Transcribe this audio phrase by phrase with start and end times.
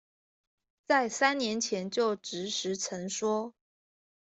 [0.87, 3.53] 在三年前就職時曾說